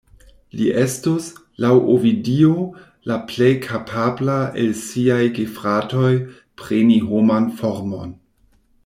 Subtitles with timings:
[0.59, 1.25] Li estus,
[1.65, 2.55] laŭ Ovidio,
[3.11, 6.11] la plej kapabla el siaj gefratoj
[6.63, 8.17] preni homan formon.